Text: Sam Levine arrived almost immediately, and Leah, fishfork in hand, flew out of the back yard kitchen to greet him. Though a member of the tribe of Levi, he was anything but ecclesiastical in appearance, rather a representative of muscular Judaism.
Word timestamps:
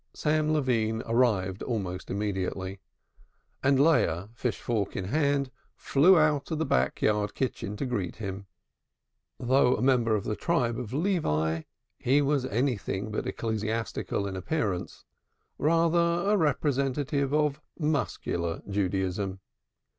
Sam 0.15 0.51
Levine 0.51 1.03
arrived 1.05 1.61
almost 1.61 2.09
immediately, 2.09 2.79
and 3.61 3.79
Leah, 3.79 4.29
fishfork 4.33 4.95
in 4.95 5.05
hand, 5.05 5.51
flew 5.75 6.17
out 6.17 6.49
of 6.49 6.57
the 6.57 6.65
back 6.65 7.03
yard 7.03 7.35
kitchen 7.35 7.77
to 7.77 7.85
greet 7.85 8.15
him. 8.15 8.47
Though 9.39 9.75
a 9.75 9.81
member 9.83 10.15
of 10.15 10.23
the 10.23 10.35
tribe 10.35 10.79
of 10.79 10.91
Levi, 10.91 11.61
he 11.99 12.19
was 12.19 12.45
anything 12.45 13.11
but 13.11 13.27
ecclesiastical 13.27 14.25
in 14.25 14.35
appearance, 14.35 15.05
rather 15.59 16.23
a 16.31 16.35
representative 16.35 17.31
of 17.31 17.61
muscular 17.77 18.63
Judaism. 18.67 19.39